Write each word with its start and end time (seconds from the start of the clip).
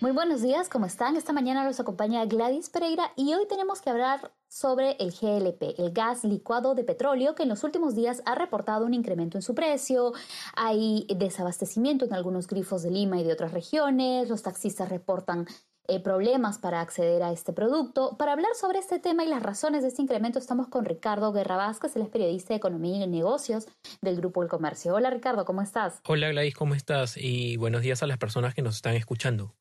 Muy 0.00 0.12
buenos 0.12 0.40
días, 0.40 0.70
¿cómo 0.70 0.86
están? 0.86 1.16
Esta 1.16 1.34
mañana 1.34 1.62
los 1.62 1.78
acompaña 1.78 2.24
Gladys 2.24 2.70
Pereira 2.70 3.12
y 3.16 3.34
hoy 3.34 3.46
tenemos 3.46 3.82
que 3.82 3.90
hablar 3.90 4.32
sobre 4.48 4.92
el 4.92 5.10
GLP, 5.10 5.78
el 5.78 5.92
gas 5.92 6.24
licuado 6.24 6.74
de 6.74 6.84
petróleo, 6.84 7.34
que 7.34 7.42
en 7.42 7.50
los 7.50 7.64
últimos 7.64 7.94
días 7.94 8.22
ha 8.24 8.34
reportado 8.34 8.86
un 8.86 8.94
incremento 8.94 9.36
en 9.36 9.42
su 9.42 9.54
precio. 9.54 10.14
Hay 10.56 11.06
desabastecimiento 11.14 12.06
en 12.06 12.14
algunos 12.14 12.46
grifos 12.46 12.82
de 12.82 12.90
Lima 12.90 13.20
y 13.20 13.24
de 13.24 13.34
otras 13.34 13.52
regiones. 13.52 14.30
Los 14.30 14.42
taxistas 14.42 14.88
reportan 14.88 15.46
eh, 15.86 16.00
problemas 16.00 16.56
para 16.56 16.80
acceder 16.80 17.22
a 17.22 17.30
este 17.30 17.52
producto. 17.52 18.16
Para 18.16 18.32
hablar 18.32 18.54
sobre 18.58 18.78
este 18.78 19.00
tema 19.00 19.22
y 19.24 19.28
las 19.28 19.42
razones 19.42 19.82
de 19.82 19.88
este 19.88 20.00
incremento, 20.00 20.38
estamos 20.38 20.68
con 20.68 20.86
Ricardo 20.86 21.30
Guerra 21.30 21.56
Vázquez, 21.58 21.94
él 21.96 22.02
es 22.02 22.08
periodista 22.08 22.54
de 22.54 22.56
Economía 22.56 23.04
y 23.04 23.06
Negocios 23.06 23.68
del 24.00 24.16
Grupo 24.16 24.42
El 24.42 24.48
Comercio. 24.48 24.94
Hola 24.94 25.10
Ricardo, 25.10 25.44
¿cómo 25.44 25.60
estás? 25.60 26.00
Hola 26.06 26.30
Gladys, 26.30 26.54
¿cómo 26.54 26.74
estás? 26.74 27.18
Y 27.18 27.58
buenos 27.58 27.82
días 27.82 28.02
a 28.02 28.06
las 28.06 28.16
personas 28.16 28.54
que 28.54 28.62
nos 28.62 28.76
están 28.76 28.94
escuchando. 28.94 29.52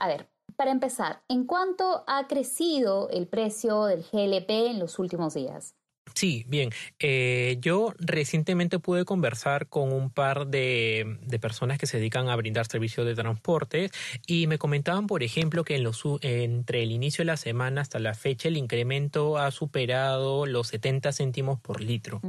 A 0.00 0.08
ver, 0.08 0.30
para 0.56 0.70
empezar, 0.70 1.22
¿en 1.28 1.44
cuánto 1.44 2.04
ha 2.06 2.26
crecido 2.26 3.10
el 3.10 3.26
precio 3.26 3.84
del 3.84 4.02
GLP 4.02 4.70
en 4.70 4.78
los 4.78 4.98
últimos 4.98 5.34
días? 5.34 5.74
Sí, 6.14 6.44
bien. 6.48 6.70
Eh, 6.98 7.58
yo 7.60 7.92
recientemente 7.98 8.78
pude 8.78 9.04
conversar 9.04 9.68
con 9.68 9.92
un 9.92 10.10
par 10.10 10.46
de, 10.46 11.18
personas 11.38 11.76
que 11.76 11.86
se 11.86 11.98
dedican 11.98 12.30
a 12.30 12.36
brindar 12.36 12.66
servicios 12.66 13.06
de 13.06 13.14
transporte 13.14 13.90
y 14.26 14.46
me 14.46 14.56
comentaban, 14.56 15.06
por 15.06 15.22
ejemplo, 15.22 15.64
que 15.64 15.76
en 15.76 15.84
los, 15.84 16.02
entre 16.22 16.82
el 16.82 16.92
inicio 16.92 17.22
de 17.22 17.26
la 17.26 17.36
semana 17.36 17.82
hasta 17.82 17.98
la 17.98 18.14
fecha 18.14 18.48
el 18.48 18.56
incremento 18.56 19.36
ha 19.36 19.50
superado 19.50 20.46
los 20.46 20.68
70 20.68 21.12
céntimos 21.12 21.60
por 21.60 21.82
litro. 21.82 22.22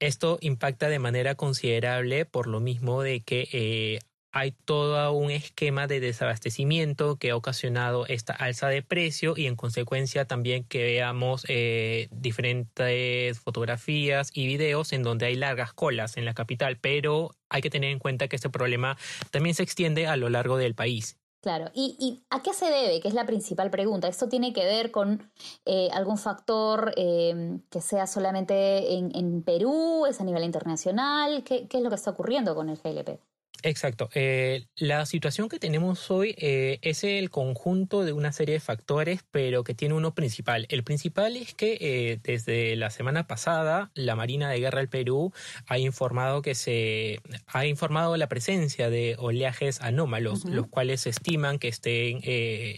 Esto 0.00 0.38
impacta 0.40 0.88
de 0.88 0.98
manera 0.98 1.34
considerable 1.34 2.24
por 2.24 2.46
lo 2.46 2.60
mismo 2.60 3.02
de 3.02 3.20
que 3.20 3.48
eh, 3.52 3.98
hay 4.32 4.52
todo 4.52 5.12
un 5.12 5.30
esquema 5.30 5.86
de 5.86 6.00
desabastecimiento 6.00 7.16
que 7.16 7.30
ha 7.30 7.36
ocasionado 7.36 8.06
esta 8.06 8.32
alza 8.34 8.68
de 8.68 8.82
precio 8.82 9.34
y 9.36 9.46
en 9.46 9.56
consecuencia 9.56 10.26
también 10.26 10.64
que 10.64 10.82
veamos 10.82 11.44
eh, 11.48 12.08
diferentes 12.10 13.38
fotografías 13.40 14.30
y 14.32 14.46
videos 14.46 14.92
en 14.92 15.02
donde 15.02 15.26
hay 15.26 15.36
largas 15.36 15.72
colas 15.72 16.16
en 16.16 16.24
la 16.24 16.34
capital, 16.34 16.78
pero 16.78 17.34
hay 17.48 17.62
que 17.62 17.70
tener 17.70 17.90
en 17.90 17.98
cuenta 17.98 18.28
que 18.28 18.36
este 18.36 18.50
problema 18.50 18.96
también 19.30 19.54
se 19.54 19.62
extiende 19.62 20.06
a 20.06 20.16
lo 20.16 20.28
largo 20.28 20.56
del 20.56 20.74
país. 20.74 21.16
Claro, 21.46 21.70
¿Y, 21.74 22.24
a 22.28 22.42
qué 22.42 22.52
se 22.52 22.66
debe? 22.66 23.00
Que 23.00 23.06
es 23.06 23.14
la 23.14 23.24
principal 23.24 23.70
pregunta. 23.70 24.08
¿Esto 24.08 24.28
tiene 24.28 24.52
que 24.52 24.64
ver 24.64 24.90
con 24.90 25.30
eh, 25.64 25.88
algún 25.92 26.18
factor 26.18 26.92
eh, 26.96 27.60
que 27.70 27.80
sea 27.80 28.08
solamente 28.08 28.94
en, 28.94 29.42
Perú? 29.44 30.06
¿Es 30.06 30.20
a 30.20 30.24
nivel 30.24 30.42
internacional? 30.42 31.44
¿Qué, 31.44 31.68
¿Qué, 31.68 31.76
es 31.76 31.84
lo 31.84 31.88
que 31.88 31.94
está 31.94 32.10
ocurriendo 32.10 32.56
con 32.56 32.68
el 32.68 32.78
GLP? 32.78 33.20
Exacto. 33.66 34.08
Eh, 34.14 34.68
la 34.76 35.04
situación 35.06 35.48
que 35.48 35.58
tenemos 35.58 36.08
hoy 36.12 36.36
eh, 36.38 36.78
es 36.82 37.02
el 37.02 37.30
conjunto 37.30 38.04
de 38.04 38.12
una 38.12 38.30
serie 38.30 38.54
de 38.54 38.60
factores, 38.60 39.24
pero 39.32 39.64
que 39.64 39.74
tiene 39.74 39.94
uno 39.94 40.14
principal. 40.14 40.66
El 40.68 40.84
principal 40.84 41.36
es 41.36 41.52
que 41.52 41.76
eh, 41.80 42.20
desde 42.22 42.76
la 42.76 42.90
semana 42.90 43.26
pasada 43.26 43.90
la 43.94 44.14
Marina 44.14 44.48
de 44.48 44.60
Guerra 44.60 44.78
del 44.78 44.88
Perú 44.88 45.32
ha 45.66 45.78
informado 45.78 46.42
que 46.42 46.54
se 46.54 47.18
ha 47.48 47.66
informado 47.66 48.16
la 48.16 48.28
presencia 48.28 48.88
de 48.88 49.16
oleajes 49.18 49.80
anómalos, 49.80 50.44
los 50.44 50.68
cuales 50.68 51.04
estiman 51.08 51.58
que 51.58 51.66
estén 51.66 52.20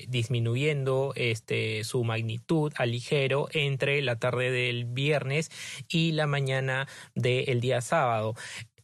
disminuyendo 0.08 1.12
este, 1.16 1.84
su 1.84 2.02
magnitud 2.02 2.72
a 2.76 2.86
ligero 2.86 3.48
entre 3.52 4.00
la 4.00 4.18
tarde 4.18 4.50
del 4.50 4.86
viernes 4.86 5.50
y 5.86 6.12
la 6.12 6.26
mañana 6.26 6.88
del 7.14 7.60
día 7.60 7.82
sábado. 7.82 8.34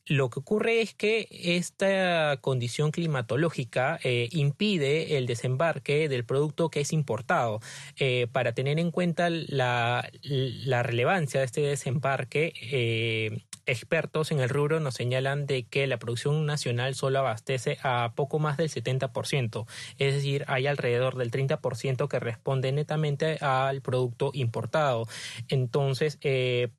Lo 0.06 0.28
que 0.28 0.40
ocurre 0.40 0.82
es 0.82 0.92
que 0.92 1.28
esta 1.30 2.36
condición 2.42 2.90
climatológica 2.90 3.98
eh, 4.04 4.28
impide 4.32 5.16
el 5.16 5.24
desembarque 5.26 6.10
del 6.10 6.26
producto 6.26 6.68
que 6.68 6.80
es 6.80 6.92
importado. 6.92 7.60
Eh, 7.96 8.26
para 8.30 8.52
tener 8.52 8.78
en 8.78 8.90
cuenta 8.90 9.30
la, 9.30 10.10
relevancia 10.82 11.40
de 11.40 11.46
este 11.46 11.62
desembarque, 11.62 12.52
eh, 12.60 13.44
expertos 13.64 14.30
en 14.30 14.40
el 14.40 14.50
rubro 14.50 14.78
nos 14.78 14.92
señalan 14.92 15.46
de 15.46 15.64
que 15.64 15.86
la 15.86 15.96
producción 15.96 16.44
nacional 16.44 16.94
solo 16.94 17.20
abastece 17.20 17.78
a 17.82 18.12
poco 18.14 18.38
más 18.38 18.58
del 18.58 18.68
70%, 18.68 19.66
es 19.96 20.14
decir, 20.14 20.44
hay 20.48 20.66
alrededor 20.66 21.16
del 21.16 21.30
30% 21.30 22.08
que 22.08 22.20
responde 22.20 22.72
netamente 22.72 23.38
al 23.40 23.80
producto 23.80 24.32
importado. 24.34 25.06
Entonces, 25.48 26.18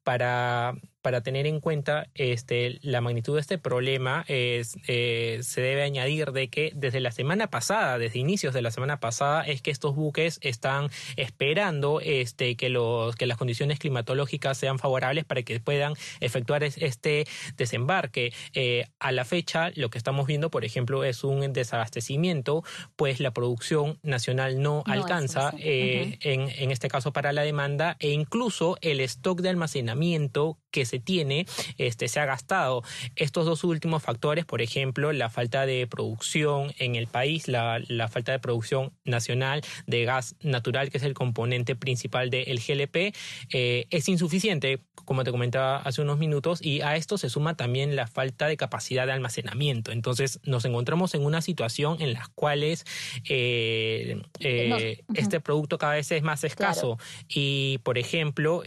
para 0.04 0.76
para 1.06 1.22
tener 1.22 1.46
en 1.46 1.60
cuenta 1.60 2.08
este, 2.16 2.80
la 2.82 3.00
magnitud 3.00 3.36
de 3.36 3.42
este 3.42 3.60
problema, 3.60 4.26
es, 4.28 4.76
eh, 4.88 5.40
se 5.44 5.62
debe 5.62 5.84
añadir 5.84 6.32
de 6.32 6.48
que 6.48 6.72
desde 6.74 7.00
la 7.00 7.12
semana 7.12 7.52
pasada, 7.52 8.00
desde 8.00 8.18
inicios 8.18 8.56
de 8.56 8.64
la 8.64 8.72
semana 8.72 9.00
pasada, 9.00 9.44
es 9.44 9.62
que 9.62 9.70
estos 9.70 9.96
buques 9.96 10.40
están 10.42 10.90
esperando 11.16 12.02
este, 12.02 12.56
que, 12.56 12.70
los, 12.70 13.16
que 13.16 13.28
las 13.28 13.38
condiciones 13.38 13.78
climatológicas 13.78 14.58
sean 14.58 14.80
favorables 14.80 15.26
para 15.26 15.44
que 15.44 15.60
puedan 15.60 15.94
efectuar 16.22 16.64
este 16.64 17.28
desembarque. 17.56 18.34
Eh, 18.56 18.88
a 18.98 19.12
la 19.12 19.26
fecha, 19.26 19.70
lo 19.76 19.92
que 19.92 20.00
estamos 20.00 20.26
viendo, 20.26 20.50
por 20.50 20.66
ejemplo, 20.66 21.04
es 21.04 21.24
un 21.24 21.54
desabastecimiento, 21.54 22.64
pues 22.96 23.20
la 23.20 23.30
producción 23.30 24.00
nacional 24.02 24.60
no, 24.60 24.82
alcanza, 24.88 25.54
eh, 25.60 26.18
en, 26.22 26.50
en 26.50 26.72
este 26.72 26.88
caso 26.88 27.14
para 27.14 27.32
la 27.32 27.44
demanda, 27.44 27.96
e 28.00 28.10
incluso 28.10 28.80
el 28.82 29.02
stock 29.02 29.42
de 29.42 29.50
almacenamiento 29.50 30.58
que 30.76 30.86
se 30.86 31.00
tiene 31.00 31.46
este, 31.78 32.10
se 32.10 32.20
ha 32.20 32.26
gastado. 32.26 32.84
Estos 33.16 33.46
dos 33.46 33.64
últimos 33.64 34.04
factores, 34.04 34.44
por 34.44 34.62
ejemplo, 34.62 35.14
la 35.14 35.30
falta 35.30 35.66
de 35.66 35.88
producción 35.88 36.74
en 36.80 36.96
el 36.98 37.08
país, 37.08 37.48
la, 37.48 37.82
falta 38.12 38.34
de 38.34 38.40
producción 38.40 38.92
nacional 39.06 39.62
de 39.88 40.04
gas 40.04 40.36
natural, 40.42 40.90
que 40.90 40.98
es 40.98 41.04
el 41.04 41.14
componente 41.14 41.78
principal 41.78 42.30
del 42.30 42.60
GLP, 42.60 43.16
eh, 43.54 43.88
es 43.90 44.10
insuficiente, 44.10 44.82
como 45.06 45.24
te 45.24 45.32
comentaba 45.32 45.78
hace 45.78 46.02
unos 46.02 46.18
minutos, 46.18 46.62
y 46.62 46.82
a 46.82 46.98
esto 46.98 47.18
se 47.18 47.30
suma 47.30 47.56
también 47.56 47.96
la 47.96 48.08
falta 48.08 48.48
de 48.48 48.58
capacidad 48.58 49.06
de 49.06 49.14
almacenamiento. 49.14 49.94
Entonces 49.94 50.42
nos 50.44 50.66
encontramos 50.66 51.16
en 51.16 51.24
una 51.24 51.42
situación 51.42 52.02
en 52.02 52.12
la 52.12 52.30
cuales 52.36 52.86
eh, 53.30 54.22
eh, 54.40 55.04
este 55.14 55.40
producto 55.40 55.78
cada 55.78 55.94
vez 55.94 56.12
es 56.12 56.22
más 56.22 56.44
escaso. 56.44 57.00
Y, 57.30 57.78
por 57.84 57.98
ejemplo, 57.98 58.62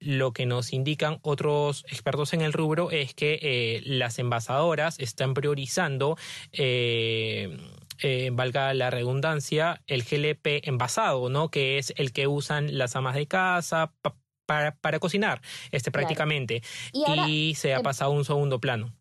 lo 0.00 0.32
que 0.32 0.46
nos 0.46 0.72
indican 0.72 1.18
otros 1.26 1.84
expertos 1.88 2.32
en 2.32 2.40
el 2.40 2.52
rubro 2.52 2.90
es 2.90 3.14
que 3.14 3.38
eh, 3.42 3.82
las 3.84 4.18
envasadoras 4.18 4.98
están 4.98 5.34
priorizando 5.34 6.16
eh, 6.52 7.58
eh, 7.98 8.30
valga 8.32 8.74
la 8.74 8.90
redundancia, 8.90 9.82
el 9.86 10.02
GLP 10.02 10.68
envasado, 10.68 11.28
¿no? 11.30 11.50
Que 11.50 11.78
es 11.78 11.94
el 11.96 12.12
que 12.12 12.26
usan 12.26 12.76
las 12.76 12.94
amas 12.94 13.14
de 13.14 13.26
casa 13.26 13.92
para, 14.44 14.76
para, 14.76 14.98
cocinar, 14.98 15.40
este 15.72 15.90
prácticamente. 15.90 16.62
Y, 16.92 17.54
se 17.56 17.74
ha 17.74 17.80
pasado 17.80 18.12
a 18.12 18.14
un 18.14 18.24
segundo 18.24 18.60
plano. 18.60 18.94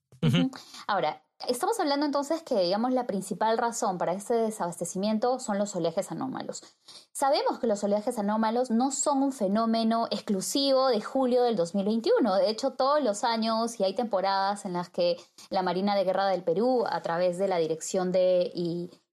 Ahora, 0.87 1.24
Estamos 1.47 1.79
hablando 1.79 2.05
entonces 2.05 2.41
que, 2.43 2.59
digamos, 2.59 2.91
la 2.91 3.05
principal 3.05 3.57
razón 3.57 3.97
para 3.97 4.13
este 4.13 4.33
desabastecimiento 4.33 5.39
son 5.39 5.57
los 5.57 5.75
oleajes 5.75 6.11
anómalos. 6.11 6.63
Sabemos 7.11 7.59
que 7.59 7.67
los 7.67 7.83
oleajes 7.83 8.17
anómalos 8.17 8.71
no 8.71 8.91
son 8.91 9.21
un 9.21 9.31
fenómeno 9.31 10.07
exclusivo 10.11 10.87
de 10.87 11.01
julio 11.01 11.43
del 11.43 11.55
2021. 11.55 12.35
De 12.35 12.49
hecho, 12.49 12.71
todos 12.71 13.03
los 13.03 13.23
años 13.23 13.79
y 13.79 13.83
hay 13.83 13.93
temporadas 13.93 14.65
en 14.65 14.73
las 14.73 14.89
que 14.89 15.17
la 15.49 15.61
Marina 15.61 15.95
de 15.95 16.03
Guerra 16.03 16.27
del 16.27 16.43
Perú, 16.43 16.83
a 16.89 17.01
través 17.01 17.37
de 17.37 17.47
la 17.47 17.57
Dirección 17.57 18.11
de 18.11 18.51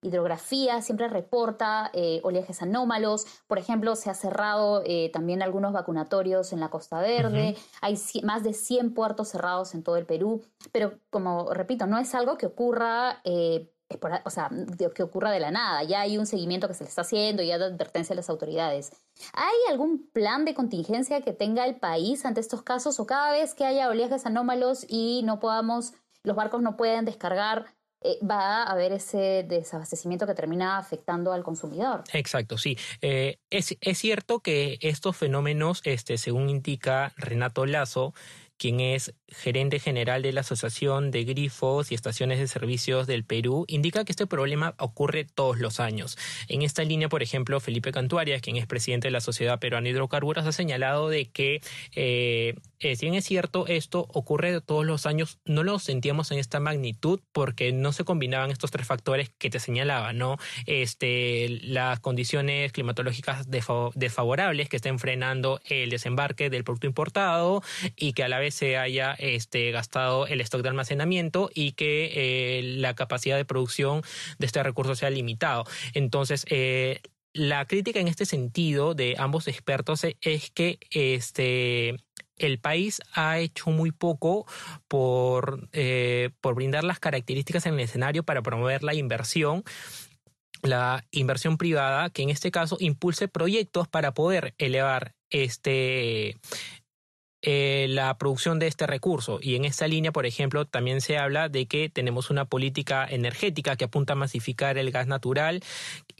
hidrografía 0.02 0.82
siempre 0.82 1.08
reporta 1.08 1.90
eh, 1.94 2.20
oleajes 2.24 2.60
anómalos. 2.60 3.24
Por 3.46 3.58
ejemplo, 3.58 3.96
se 3.96 4.10
ha 4.10 4.14
cerrado 4.14 4.82
eh, 4.84 5.10
también 5.12 5.42
algunos 5.42 5.72
vacunatorios 5.72 6.52
en 6.52 6.60
la 6.60 6.68
Costa 6.68 7.00
Verde. 7.00 7.56
Hay 7.80 7.98
más 8.24 8.42
de 8.42 8.52
100 8.52 8.94
puertos 8.94 9.28
cerrados 9.28 9.74
en 9.74 9.82
todo 9.82 9.96
el 9.96 10.04
Perú. 10.04 10.42
Pero, 10.72 10.98
como 11.10 11.54
repito, 11.54 11.86
no 11.86 11.98
es 11.98 12.14
algo 12.14 12.36
que 12.36 12.46
ocurra... 12.46 13.20
Eh, 13.24 13.68
o 14.24 14.30
sea, 14.30 14.48
que 14.94 15.02
ocurra 15.02 15.30
de 15.32 15.38
la 15.38 15.50
nada. 15.50 15.82
Ya 15.82 16.00
hay 16.00 16.16
un 16.16 16.24
seguimiento 16.24 16.66
que 16.66 16.72
se 16.72 16.82
le 16.82 16.88
está 16.88 17.02
haciendo, 17.02 17.42
ya 17.42 17.58
de 17.58 17.66
advertencia 17.66 18.14
a 18.14 18.16
las 18.16 18.30
autoridades. 18.30 18.90
¿Hay 19.34 19.54
algún 19.68 20.08
plan 20.14 20.46
de 20.46 20.54
contingencia 20.54 21.20
que 21.20 21.34
tenga 21.34 21.66
el 21.66 21.76
país 21.76 22.24
ante 22.24 22.40
estos 22.40 22.62
casos 22.62 22.98
o 23.00 23.06
cada 23.06 23.32
vez 23.32 23.54
que 23.54 23.66
haya 23.66 23.90
oleajes 23.90 24.24
anómalos 24.24 24.86
y 24.88 25.20
no 25.24 25.40
podamos, 25.40 25.92
los 26.22 26.34
barcos 26.34 26.62
no 26.62 26.78
pueden 26.78 27.04
descargar 27.04 27.66
eh, 28.04 28.18
va 28.24 28.62
a 28.62 28.72
haber 28.72 28.92
ese 28.92 29.44
desabastecimiento 29.48 30.26
que 30.26 30.34
termina 30.34 30.78
afectando 30.78 31.32
al 31.32 31.42
consumidor. 31.42 32.04
Exacto, 32.12 32.58
sí. 32.58 32.76
Eh, 33.00 33.38
es, 33.50 33.76
es, 33.80 33.98
cierto 33.98 34.40
que 34.40 34.78
estos 34.80 35.16
fenómenos, 35.16 35.80
este, 35.84 36.18
según 36.18 36.48
indica 36.48 37.12
Renato 37.16 37.66
Lazo, 37.66 38.14
quien 38.62 38.78
es 38.78 39.12
gerente 39.26 39.80
general 39.80 40.22
de 40.22 40.32
la 40.32 40.42
Asociación 40.42 41.10
de 41.10 41.24
Grifos 41.24 41.90
y 41.90 41.96
Estaciones 41.96 42.38
de 42.38 42.46
Servicios 42.46 43.08
del 43.08 43.24
Perú, 43.24 43.64
indica 43.66 44.04
que 44.04 44.12
este 44.12 44.28
problema 44.28 44.76
ocurre 44.78 45.24
todos 45.24 45.58
los 45.58 45.80
años. 45.80 46.16
En 46.46 46.62
esta 46.62 46.84
línea, 46.84 47.08
por 47.08 47.24
ejemplo, 47.24 47.58
Felipe 47.58 47.90
Cantuarias, 47.90 48.40
quien 48.40 48.56
es 48.56 48.68
presidente 48.68 49.08
de 49.08 49.12
la 49.12 49.20
Sociedad 49.20 49.58
Peruana 49.58 49.86
de 49.86 49.90
Hidrocarburos, 49.90 50.46
ha 50.46 50.52
señalado 50.52 51.08
de 51.08 51.26
que 51.26 51.60
eh, 51.96 52.54
eh, 52.82 52.96
si 52.96 53.06
bien 53.06 53.14
es 53.14 53.24
cierto, 53.24 53.66
esto 53.68 54.06
ocurre 54.12 54.60
todos 54.60 54.84
los 54.84 55.06
años, 55.06 55.38
no 55.44 55.62
lo 55.62 55.78
sentíamos 55.78 56.32
en 56.32 56.38
esta 56.38 56.58
magnitud 56.58 57.20
porque 57.32 57.72
no 57.72 57.92
se 57.92 58.04
combinaban 58.04 58.50
estos 58.50 58.72
tres 58.72 58.86
factores 58.86 59.30
que 59.38 59.50
te 59.50 59.60
señalaba, 59.60 60.12
¿no? 60.12 60.36
Este, 60.66 61.60
las 61.62 62.00
condiciones 62.00 62.72
climatológicas 62.72 63.46
desfavorables 63.48 64.68
que 64.68 64.76
estén 64.76 64.98
frenando 64.98 65.60
el 65.64 65.90
desembarque 65.90 66.50
del 66.50 66.64
producto 66.64 66.88
importado 66.88 67.62
y 67.94 68.14
que 68.14 68.24
a 68.24 68.28
la 68.28 68.40
vez 68.40 68.54
se 68.56 68.76
haya 68.76 69.14
este, 69.14 69.70
gastado 69.70 70.26
el 70.26 70.40
stock 70.40 70.62
de 70.62 70.68
almacenamiento 70.70 71.50
y 71.54 71.72
que 71.72 72.10
eh, 72.14 72.62
la 72.62 72.94
capacidad 72.94 73.36
de 73.36 73.44
producción 73.44 74.02
de 74.38 74.46
este 74.46 74.60
recurso 74.62 74.96
sea 74.96 75.10
limitado. 75.10 75.64
Entonces, 75.94 76.44
eh, 76.50 77.00
la 77.32 77.64
crítica 77.66 78.00
en 78.00 78.08
este 78.08 78.26
sentido 78.26 78.94
de 78.94 79.14
ambos 79.18 79.48
expertos 79.48 80.04
es 80.04 80.50
que 80.50 80.78
este 80.90 81.96
el 82.36 82.58
país 82.58 83.00
ha 83.14 83.38
hecho 83.38 83.70
muy 83.70 83.90
poco 83.90 84.46
por, 84.88 85.68
eh, 85.72 86.30
por 86.40 86.54
brindar 86.54 86.84
las 86.84 86.98
características 86.98 87.66
en 87.66 87.74
el 87.74 87.80
escenario 87.80 88.22
para 88.22 88.42
promover 88.42 88.82
la 88.82 88.94
inversión 88.94 89.64
la 90.62 91.04
inversión 91.10 91.58
privada, 91.58 92.10
que 92.10 92.22
en 92.22 92.30
este 92.30 92.52
caso 92.52 92.76
impulse 92.78 93.26
proyectos 93.26 93.88
para 93.88 94.14
poder 94.14 94.54
elevar 94.58 95.14
este, 95.28 96.36
eh, 97.42 97.86
la 97.88 98.16
producción 98.16 98.60
de 98.60 98.68
este 98.68 98.86
recurso. 98.86 99.40
Y 99.42 99.56
en 99.56 99.64
esta 99.64 99.88
línea, 99.88 100.12
por 100.12 100.26
ejemplo, 100.26 100.64
también 100.64 101.00
se 101.00 101.18
habla 101.18 101.48
de 101.48 101.66
que 101.66 101.88
tenemos 101.88 102.30
una 102.30 102.44
política 102.44 103.04
energética 103.04 103.74
que 103.74 103.84
apunta 103.84 104.12
a 104.12 104.16
masificar 104.16 104.78
el 104.78 104.92
gas 104.92 105.08
natural 105.08 105.60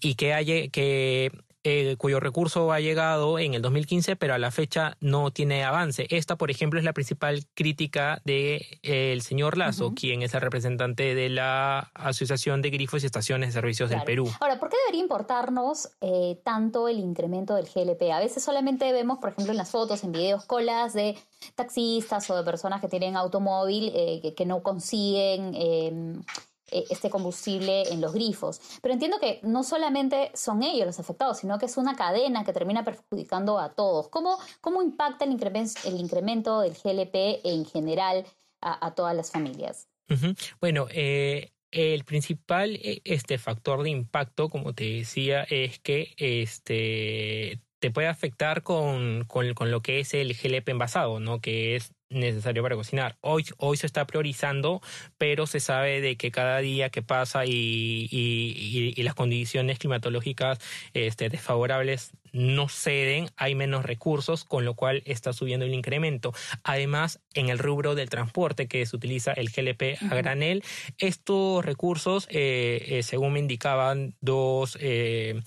y 0.00 0.17
que, 0.17 0.35
haya, 0.35 0.69
que 0.69 1.31
eh, 1.64 1.97
cuyo 1.97 2.20
recurso 2.20 2.73
ha 2.73 2.81
llegado 2.81 3.38
en 3.38 3.55
el 3.55 3.62
2015, 3.62 4.17
pero 4.17 4.35
a 4.35 4.38
la 4.38 4.50
fecha 4.50 4.97
no 5.00 5.31
tiene 5.31 5.64
avance. 5.64 6.06
Esta, 6.11 6.37
por 6.37 6.50
ejemplo, 6.50 6.79
es 6.79 6.85
la 6.85 6.93
principal 6.93 7.47
crítica 7.55 8.20
del 8.25 8.64
de, 8.82 9.20
señor 9.23 9.56
Lazo, 9.56 9.94
quien 9.94 10.23
es 10.23 10.35
el 10.35 10.41
representante 10.41 11.14
de 11.14 11.29
la 11.29 11.91
Asociación 11.94 12.62
de 12.62 12.70
Grifos 12.70 13.03
y 13.03 13.06
Estaciones 13.06 13.50
de 13.50 13.53
Servicios 13.53 13.91
del 13.91 14.03
Perú. 14.03 14.29
Ahora, 14.41 14.59
¿por 14.59 14.69
qué 14.69 14.76
debería 14.87 15.03
importarnos 15.03 15.91
eh, 16.00 16.41
tanto 16.44 16.88
el 16.88 16.99
incremento 16.99 17.55
del 17.55 17.67
GLP? 17.67 18.11
A 18.12 18.19
veces 18.19 18.43
solamente 18.43 18.93
vemos, 18.93 19.19
por 19.19 19.31
ejemplo, 19.31 19.53
en 19.53 19.58
las 19.58 19.70
fotos, 19.70 20.03
en 20.05 20.12
videos, 20.12 20.44
colas 20.44 20.93
de 20.94 21.17
taxistas 21.55 22.29
o 22.31 22.37
de 22.37 22.43
personas 22.43 22.81
que 22.81 22.88
tienen 22.88 23.17
automóvil 23.17 23.93
eh, 23.94 24.35
que, 24.37 24.47
no 24.47 24.62
consiguen 24.62 25.55
em, 25.55 26.23
eh, 26.73 26.85
este 26.91 27.11
combustible 27.11 27.83
en 27.93 28.01
los 28.01 28.13
grifos. 28.13 28.61
Pero 28.81 28.95
entiendo 28.95 29.19
que 29.21 29.41
no 29.43 29.63
solamente 29.63 30.31
son 30.35 30.63
ellos 30.63 30.87
los 30.87 30.99
afectados, 30.99 31.39
sino 31.39 31.59
que 31.59 31.67
es 31.67 31.77
una 31.77 31.95
cadena 31.95 32.45
que 32.45 32.53
termina 32.53 32.85
perjudicando 32.85 33.59
a 33.59 33.75
todos. 33.75 34.09
¿Cómo, 34.09 34.39
cómo 34.61 34.83
impacta 34.83 35.25
el 35.25 35.33
incremento, 35.33 35.81
el 35.85 35.99
incremento 35.99 36.61
del 36.61 36.73
GLP 36.73 37.45
en 37.45 37.65
general 37.65 38.25
a, 38.61 38.95
todas 38.95 39.17
las 39.17 39.31
familias? 39.33 39.89
Bueno, 40.61 40.87
eh, 40.91 41.53
el 41.73 42.05
principal 42.05 42.77
eh, 42.77 43.01
este, 43.05 43.39
factor 43.39 43.83
de 43.83 43.91
impacto, 43.91 44.49
como 44.49 44.75
te 44.75 44.85
decía, 44.85 45.43
es 45.45 45.79
que 45.81 46.15
este, 46.17 47.61
te 47.81 47.91
puede 47.91 48.09
afectar 48.09 48.63
con, 48.63 49.25
con, 49.27 49.55
con, 49.55 49.71
lo 49.71 49.81
que 49.81 50.01
es 50.01 50.15
el 50.15 50.35
GLP 50.35 50.69
envasado, 50.69 51.19
¿no? 51.19 51.41
que 51.41 51.77
es 51.77 51.93
necesario 52.12 52.62
para 52.62 52.76
cocinar. 52.76 53.17
Hoy, 53.20 53.44
hoy 53.59 53.76
se 53.76 53.87
está 53.87 54.06
priorizando, 54.06 54.81
pero 55.19 55.47
se 55.47 55.61
sabe 55.61 56.00
de 56.00 56.17
que 56.17 56.31
cada 56.31 56.59
día 56.59 56.91
que 56.91 57.03
pasa 57.03 57.47
y, 57.47 58.09
y, 58.11 59.03
las 59.03 59.14
condiciones 59.14 59.79
climatológicas 59.79 60.59
este, 60.94 61.29
desfavorables 61.29 62.12
no 62.32 62.69
ceden, 62.69 63.29
hay 63.37 63.55
menos 63.55 63.85
recursos, 63.85 64.44
con 64.44 64.64
lo 64.64 64.75
cual 64.75 65.03
está 65.05 65.32
subiendo 65.32 65.67
el 65.67 65.75
incremento. 65.75 66.32
Además, 66.62 67.20
en 67.35 67.49
el 67.49 67.59
rubro 67.59 67.94
del 67.94 68.09
transporte 68.09 68.69
que 68.69 68.85
se 68.87 68.97
utiliza 68.97 69.32
el 69.32 69.50
GLP 69.50 70.03
a 70.11 70.15
granel, 70.15 70.65
estos 70.99 71.65
recursos, 71.65 72.26
eh, 72.31 72.85
eh, 72.88 73.03
según 73.03 73.35
me 73.35 73.41
indicaban 73.41 74.15
dos... 74.20 74.79
Eh, 74.81 75.43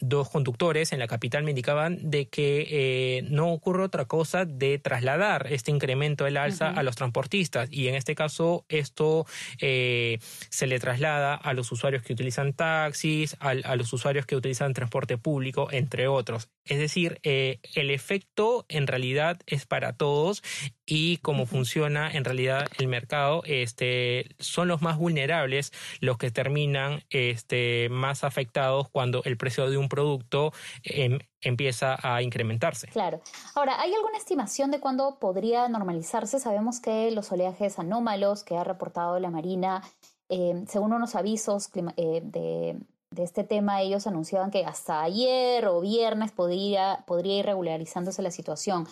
dos 0.00 0.30
conductores 0.30 0.92
en 0.92 0.98
la 0.98 1.06
capital 1.06 1.44
me 1.44 1.50
indicaban 1.50 2.10
de 2.10 2.28
que 2.28 2.66
eh, 2.70 3.22
no 3.30 3.52
ocurre 3.52 3.84
otra 3.84 4.06
cosa 4.06 4.44
de 4.44 4.78
trasladar 4.78 5.46
este 5.52 5.70
incremento 5.70 6.24
del 6.24 6.36
alza 6.36 6.70
a 6.70 6.82
los 6.82 6.96
transportistas 6.96 7.68
y 7.70 7.88
en 7.88 7.94
este 7.94 8.14
caso 8.14 8.64
esto 8.68 9.26
eh, 9.60 10.18
se 10.48 10.66
le 10.66 10.80
traslada 10.80 11.34
a 11.34 11.52
los 11.52 11.70
usuarios 11.72 12.02
que 12.02 12.12
utilizan 12.12 12.52
taxis, 12.52 13.36
a, 13.40 13.54
los 13.76 13.92
usuarios 13.92 14.26
que 14.26 14.36
utilizan 14.36 14.72
transporte 14.74 15.18
público, 15.18 15.68
entre 15.70 16.08
otros. 16.08 16.48
Es 16.64 16.78
decir, 16.78 17.20
eh, 17.22 17.58
el 17.74 17.90
efecto 17.90 18.64
en 18.68 18.86
realidad 18.86 19.38
es 19.46 19.66
para 19.66 19.92
todos 19.92 20.42
y 20.90 21.18
cómo 21.18 21.46
funciona 21.46 22.10
en 22.10 22.24
realidad 22.24 22.66
el 22.78 22.88
mercado, 22.88 23.42
este, 23.46 24.34
son 24.40 24.66
los 24.66 24.82
más 24.82 24.98
vulnerables 24.98 25.72
los 26.00 26.18
que 26.18 26.32
terminan 26.32 27.04
este, 27.10 27.88
más 27.90 28.24
afectados 28.24 28.88
cuando 28.90 29.22
el 29.24 29.36
precio 29.36 29.70
de 29.70 29.76
un 29.76 29.88
producto 29.88 30.52
em, 30.82 31.20
empieza 31.42 31.96
a 32.02 32.22
incrementarse. 32.22 32.88
Claro. 32.88 33.20
Ahora, 33.54 33.80
¿hay 33.80 33.94
alguna 33.94 34.18
estimación 34.18 34.72
de 34.72 34.80
cuándo 34.80 35.20
podría 35.20 35.68
normalizarse? 35.68 36.40
Sabemos 36.40 36.80
que 36.80 37.12
los 37.12 37.30
oleajes 37.30 37.78
anómalos 37.78 38.42
que 38.42 38.56
ha 38.56 38.64
reportado 38.64 39.20
la 39.20 39.30
Marina, 39.30 39.84
em, 40.28 40.66
según 40.66 40.92
unos 40.92 41.14
avisos 41.14 41.70
eh, 41.96 42.20
de, 42.24 42.80
de 43.12 43.22
este 43.22 43.44
tema, 43.44 43.80
ellos 43.80 44.08
anunciaban 44.08 44.50
que 44.50 44.64
hasta 44.64 45.02
ayer 45.02 45.66
o 45.66 45.80
viernes 45.80 46.32
podría, 46.32 47.04
podría 47.06 47.38
ir 47.38 47.46
regularizándose 47.46 48.22
la 48.22 48.32
situación. 48.32 48.88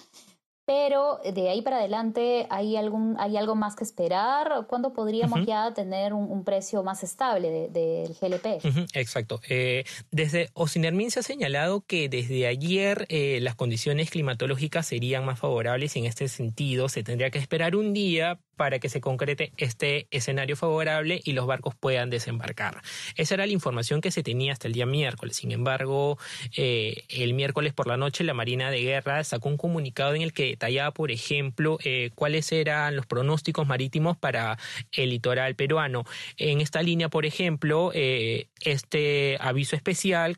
Pero 0.69 1.19
de 1.25 1.49
ahí 1.49 1.63
para 1.63 1.79
adelante, 1.79 2.47
¿hay, 2.51 2.77
algún, 2.77 3.17
hay 3.19 3.39
algo 3.39 3.55
más 3.55 3.75
que 3.75 3.85
esperar? 3.85 4.67
¿Cuándo 4.69 4.93
podríamos 4.93 5.47
ya 5.47 5.73
tener 5.73 6.13
un, 6.13 6.45
precio 6.45 6.83
más 6.83 7.03
estable 7.03 7.71
del 7.71 8.15
GLP? 8.21 8.63
exacto. 8.93 9.41
Eh, 9.49 9.85
desde 10.11 10.51
Ocinermin 10.53 11.11
se 11.11 11.21
ha 11.21 11.23
señalado 11.23 11.81
que 11.87 12.11
desde 12.11 12.47
ayer 12.47 13.07
eh, 13.09 13.39
las 13.41 13.55
condiciones 13.55 14.11
climatológicas 14.11 14.85
serían 14.85 15.25
más 15.25 15.39
favorables 15.39 15.97
y 15.97 16.01
en 16.01 16.05
este 16.05 16.29
sentido 16.29 16.91
se 16.91 17.03
tendría 17.03 17.31
que 17.31 17.39
esperar 17.39 17.75
un 17.75 17.95
día 17.95 18.39
para 18.59 18.81
que 18.81 18.91
se 18.91 19.01
concrete 19.01 19.53
este 19.57 20.09
escenario 20.11 20.57
favorable 20.57 21.23
y 21.25 21.33
los 21.33 21.47
barcos 21.47 21.75
puedan 21.77 22.11
desembarcar. 22.11 22.83
Esa 23.15 23.35
era 23.35 23.47
la 23.47 23.53
información 23.53 24.01
que 24.01 24.11
se 24.11 24.23
tenía 24.23 24.53
hasta 24.53 24.67
el 24.67 24.75
día 24.75 24.85
miércoles. 24.85 25.37
Sin 25.37 25.53
embargo, 25.53 26.19
eh, 26.57 27.05
el 27.09 27.33
miércoles 27.35 27.73
por 27.73 27.87
la 27.87 27.97
noche 27.97 28.25
la 28.25 28.35
Marina 28.35 28.71
de 28.71 28.83
Guerra 28.83 29.23
sacó 29.23 29.49
un 29.49 29.57
comunicado 29.57 30.15
en 30.15 30.23
el 30.23 30.33
que 30.33 30.47
detallaba, 30.47 30.91
por 30.93 31.13
ejemplo, 31.13 31.79
eh, 31.85 32.11
cuáles 32.17 32.51
eran 32.51 32.97
los 32.97 33.07
pronósticos 33.07 33.67
marítimos 33.67 34.19
para 34.19 34.59
el 34.91 35.11
litoral 35.11 35.55
peruano. 35.55 36.05
En 36.37 36.61
esta 36.61 36.83
línea, 36.83 37.09
por 37.09 37.25
ejemplo, 37.25 37.93
eh, 37.95 38.49
este 38.61 39.39
aviso 39.41 39.77
especial 39.77 40.37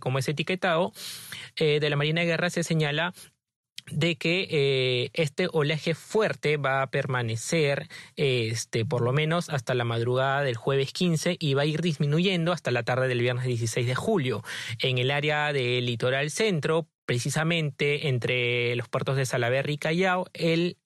como 0.00 0.18
es 0.18 0.28
etiquetado, 0.28 0.92
de 1.56 1.88
la 1.88 1.96
Marina 1.96 2.20
de 2.20 2.26
Guerra 2.26 2.50
se 2.50 2.62
señala 2.62 3.14
de 3.92 4.16
que 4.16 4.48
eh, 4.50 5.10
este 5.14 5.48
oleaje 5.52 5.94
fuerte 5.94 6.56
va 6.56 6.82
a 6.82 6.90
permanecer 6.90 7.88
este, 8.16 8.84
por 8.84 9.02
lo 9.02 9.12
menos 9.12 9.48
hasta 9.48 9.74
la 9.74 9.84
madrugada 9.84 10.42
del 10.42 10.56
jueves 10.56 10.92
15 10.92 11.36
y 11.38 11.54
va 11.54 11.62
a 11.62 11.66
ir 11.66 11.80
disminuyendo 11.80 12.52
hasta 12.52 12.70
la 12.70 12.82
tarde 12.82 13.08
del 13.08 13.20
viernes 13.20 13.44
16 13.44 13.86
de 13.86 13.94
julio. 13.94 14.42
En 14.80 14.98
el 14.98 15.10
área 15.10 15.52
del 15.52 15.86
litoral 15.86 16.30
centro, 16.30 16.88
precisamente 17.06 18.08
entre 18.08 18.76
los 18.76 18.88
puertos 18.88 19.16
de 19.16 19.26
Salaverry 19.26 19.74
y 19.74 19.78
Callao, 19.78 20.26
el, 20.32 20.76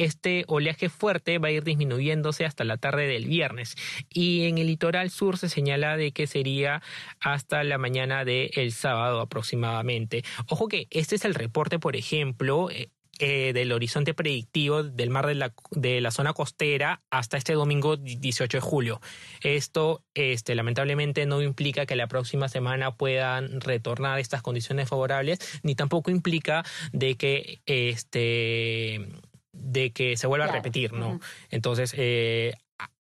este 0.00 0.44
oleaje 0.48 0.88
fuerte 0.88 1.38
va 1.38 1.48
a 1.48 1.50
ir 1.50 1.62
disminuyéndose 1.62 2.46
hasta 2.46 2.64
la 2.64 2.78
tarde 2.78 3.06
del 3.06 3.26
viernes 3.26 3.76
y 4.08 4.46
en 4.46 4.56
el 4.58 4.66
litoral 4.66 5.10
sur 5.10 5.36
se 5.36 5.48
señala 5.48 5.96
de 5.96 6.12
que 6.12 6.26
sería 6.26 6.82
hasta 7.20 7.62
la 7.64 7.76
mañana 7.76 8.24
del 8.24 8.72
sábado 8.72 9.20
aproximadamente. 9.20 10.24
Ojo 10.48 10.68
que 10.68 10.88
este 10.90 11.16
es 11.16 11.24
el 11.24 11.34
reporte, 11.34 11.78
por 11.78 11.96
ejemplo, 11.96 12.70
eh, 12.70 12.90
eh, 13.18 13.52
del 13.52 13.72
horizonte 13.72 14.14
predictivo 14.14 14.82
del 14.82 15.10
mar 15.10 15.26
de 15.26 15.34
la, 15.34 15.52
de 15.72 16.00
la, 16.00 16.10
zona 16.10 16.32
costera 16.32 17.02
hasta 17.10 17.36
este 17.36 17.52
domingo 17.52 17.98
18 17.98 18.56
de 18.56 18.60
julio. 18.62 19.00
Esto 19.42 20.02
este, 20.14 20.54
lamentablemente 20.54 21.26
no 21.26 21.42
implica 21.42 21.84
que 21.84 21.96
la 21.96 22.06
próxima 22.06 22.48
semana 22.48 22.96
puedan 22.96 23.60
retornar 23.60 24.18
estas 24.18 24.40
condiciones 24.40 24.88
favorables, 24.88 25.60
ni 25.62 25.74
tampoco 25.74 26.10
implica 26.10 26.64
de 26.92 27.16
que 27.16 27.60
este 27.66 29.06
de 29.60 29.92
que 29.92 30.16
se 30.16 30.26
vuelva 30.26 30.46
a 30.46 30.52
repetir, 30.52 30.92
¿no? 30.92 31.20
Entonces, 31.50 31.94
eh, 31.96 32.54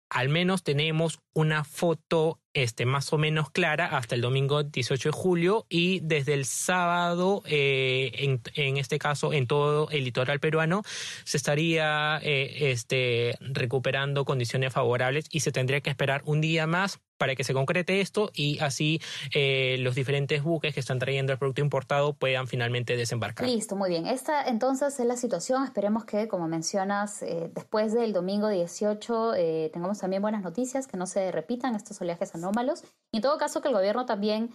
al 0.10 0.30
menos 0.30 0.64
tenemos 0.64 1.20
una 1.34 1.64
foto 1.64 2.40
este, 2.54 2.86
más 2.86 3.14
o 3.14 3.18
menos 3.18 3.52
clara 3.52 3.86
hasta 3.86 4.16
el 4.16 4.22
domingo 4.22 4.64
18 4.64 5.10
de 5.10 5.14
julio 5.14 5.66
y 5.70 6.00
desde 6.02 6.34
el 6.34 6.46
sábado, 6.46 7.44
eh, 7.46 8.12
en, 8.16 8.42
en, 8.56 8.78
este 8.78 8.98
caso, 8.98 9.34
en 9.34 9.46
todo 9.46 9.90
el 9.92 10.04
litoral 10.04 10.40
peruano, 10.40 10.82
se 11.26 11.38
estaría 11.38 12.20
eh, 12.24 12.72
este, 12.72 13.36
recuperando 13.40 14.26
condiciones 14.26 14.74
favorables 14.74 15.26
y 15.30 15.42
se 15.42 15.52
tendría 15.52 15.82
que 15.82 15.92
esperar 15.92 16.24
un 16.26 16.42
día 16.42 16.66
más 16.66 17.00
para 17.20 17.36
que 17.36 17.44
se 17.44 17.54
concrete 17.54 18.02
esto 18.02 18.32
y 18.34 18.58
así 18.60 19.00
eh, 19.36 19.76
los 19.82 19.94
diferentes 19.94 20.42
buques 20.42 20.74
que 20.74 20.80
están 20.80 20.98
trayendo 20.98 21.34
el 21.34 21.38
producto 21.38 21.62
importado 21.62 22.14
puedan 22.14 22.48
finalmente 22.48 22.96
desembarcar. 22.96 23.48
Listo, 23.48 23.76
muy 23.76 23.90
bien. 23.90 24.08
Esta 24.08 24.48
entonces 24.48 25.00
es 25.00 25.06
la 25.06 25.18
situación. 25.18 25.64
Esperemos 25.64 26.06
que, 26.06 26.28
como 26.28 26.48
mencionas, 26.48 27.22
eh, 27.22 27.52
después 27.54 27.94
del 27.94 28.14
domingo 28.14 28.48
18 28.48 29.36
eh, 29.36 29.70
tengamos 29.72 30.00
también 30.00 30.22
buenas 30.22 30.42
noticias, 30.42 30.88
que 30.88 30.98
no 30.98 31.06
se 31.06 31.32
repitan 31.32 31.76
estos 31.76 32.00
oleajes 32.02 32.34
anómalos 32.34 32.84
y 33.12 33.18
en 33.18 33.22
todo 33.22 33.38
caso 33.38 33.62
que 33.62 33.68
el 33.68 33.74
gobierno 33.76 34.06
también 34.06 34.50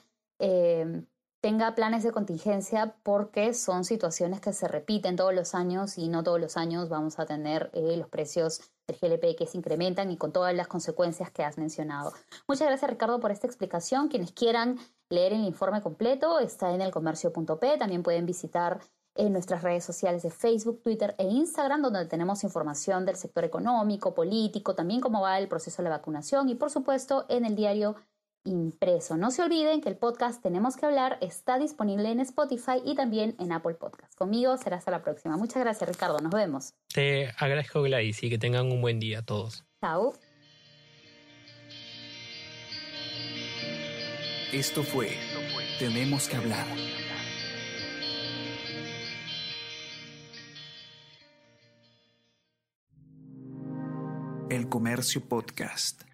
tenga 1.45 1.75
planes 1.75 2.03
de 2.03 2.11
contingencia 2.11 2.97
porque 3.03 3.53
son 3.53 3.85
situaciones 3.85 4.41
que 4.41 4.55
se 4.55 4.67
repiten 4.67 5.15
todos 5.15 5.35
los 5.35 5.55
años 5.55 5.99
y 5.99 6.09
no 6.09 6.25
todos 6.25 6.41
los 6.41 6.57
años 6.57 6.89
vamos 6.89 7.19
a 7.19 7.27
tener 7.27 7.71
los 7.75 8.09
precios 8.09 8.63
del 8.87 8.97
GLP 8.97 9.37
que 9.37 9.47
se 9.47 9.59
incrementan 9.59 10.11
y 10.11 10.17
con 10.17 10.33
todas 10.33 10.55
las 10.55 10.69
consecuencias 10.69 11.31
que 11.31 11.45
has 11.45 11.59
mencionado. 11.59 12.15
Muchas 12.49 12.69
gracias 12.69 12.91
Ricardo 12.91 13.21
por 13.21 13.31
esta 13.31 13.47
explicación. 13.47 14.09
Quienes 14.09 14.33
quieran 14.33 14.79
leer 15.11 15.35
el 15.35 15.45
informe 15.45 15.83
completo 15.83 16.41
está 16.41 16.75
en 16.75 16.81
el 16.81 16.91
comercio.p. 16.91 17.77
También 17.77 18.03
pueden 18.03 18.25
visitar 18.25 18.81
en 19.15 19.35
nuestras 19.35 19.61
redes 19.61 19.85
sociales 19.85 20.23
de 20.23 20.31
Facebook, 20.31 20.81
Twitter 20.83 21.15
e 21.19 21.25
Instagram, 21.25 21.83
donde 21.83 22.07
tenemos 22.07 22.43
información 22.43 23.05
del 23.05 23.17
sector 23.17 23.45
económico, 23.45 24.15
político, 24.15 24.75
también 24.75 25.03
cómo 25.03 25.21
va 25.21 25.39
el 25.39 25.49
proceso 25.49 25.83
de 25.83 25.91
la 25.91 25.97
vacunación 25.99 26.49
y 26.49 26.55
por 26.55 26.71
supuesto 26.71 27.27
en 27.29 27.45
el 27.45 27.55
diario 27.55 27.97
impreso. 28.45 29.17
No 29.17 29.31
se 29.31 29.43
olviden 29.43 29.81
que 29.81 29.89
el 29.89 29.97
podcast 29.97 30.43
Tenemos 30.43 30.77
que 30.77 30.87
hablar 30.87 31.19
está 31.21 31.59
disponible 31.59 32.11
en 32.11 32.21
Spotify 32.21 32.81
y 32.85 32.95
también 32.95 33.35
en 33.39 33.53
Apple 33.53 33.75
Podcast. 33.75 34.15
Conmigo 34.15 34.57
será 34.57 34.77
hasta 34.77 34.91
la 34.91 35.03
próxima. 35.03 35.37
Muchas 35.37 35.63
gracias, 35.63 35.89
Ricardo. 35.89 36.19
Nos 36.19 36.33
vemos. 36.33 36.75
Te 36.93 37.31
agradezco, 37.39 37.83
Gladys, 37.83 38.23
y 38.23 38.31
que 38.31 38.39
tengan 38.39 38.71
un 38.71 38.81
buen 38.81 39.01
día 39.01 39.23
todos. 39.23 39.65
Chao. 39.81 40.15
Esto 44.53 44.85
fue 44.85 45.17
Tenemos 45.81 46.29
que 46.29 46.37
hablar. 46.37 46.67
El 54.49 54.69
Comercio 54.69 55.29
Podcast. 55.29 56.05